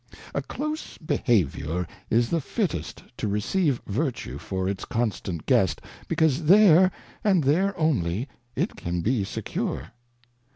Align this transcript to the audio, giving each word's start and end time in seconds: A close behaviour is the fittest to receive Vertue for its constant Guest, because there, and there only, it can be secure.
A 0.33 0.41
close 0.41 0.97
behaviour 0.97 1.85
is 2.09 2.31
the 2.31 2.41
fittest 2.41 3.03
to 3.17 3.27
receive 3.27 3.79
Vertue 3.85 4.39
for 4.39 4.67
its 4.67 4.83
constant 4.83 5.45
Guest, 5.45 5.79
because 6.07 6.45
there, 6.45 6.91
and 7.23 7.43
there 7.43 7.77
only, 7.77 8.27
it 8.55 8.75
can 8.75 9.01
be 9.01 9.23
secure. 9.23 9.91